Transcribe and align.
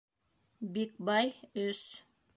Бикбай, 0.77 1.29
З. 1.63 1.79